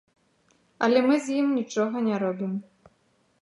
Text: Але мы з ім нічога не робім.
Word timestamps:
Але 0.87 0.99
мы 1.07 1.17
з 1.25 1.35
ім 1.41 1.47
нічога 1.59 2.03
не 2.07 2.15
робім. 2.25 2.57